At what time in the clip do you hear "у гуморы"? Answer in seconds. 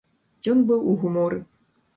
0.93-1.39